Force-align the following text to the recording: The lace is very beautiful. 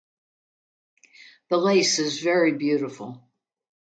The 1.51 1.57
lace 1.57 1.99
is 1.99 2.23
very 2.23 2.53
beautiful. 2.53 3.23